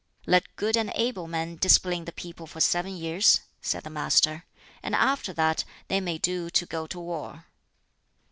"Let 0.25 0.55
good 0.55 0.75
and 0.77 0.91
able 0.95 1.27
men 1.27 1.57
discipline 1.57 2.05
the 2.05 2.11
people 2.11 2.47
for 2.47 2.59
seven 2.59 2.97
years," 2.97 3.41
said 3.61 3.83
the 3.83 3.91
Master, 3.91 4.45
"and 4.81 4.95
after 4.95 5.31
that 5.33 5.63
they 5.89 6.01
may 6.01 6.17
do 6.17 6.49
to 6.49 6.65
go 6.65 6.87
to 6.87 6.99
war." 6.99 7.45